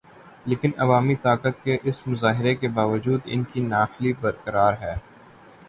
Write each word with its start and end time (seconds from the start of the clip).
لیکن 0.45 0.71
عوامی 0.77 1.15
طاقت 1.15 1.63
کے 1.63 1.77
اس 1.83 2.01
مظاہرے 2.07 2.55
کے 2.55 2.67
باوجود 2.69 3.21
ان 3.25 3.43
کی 3.43 3.61
نااہلی 3.61 4.13
برقرار 4.21 4.73
ہے۔ 4.81 4.95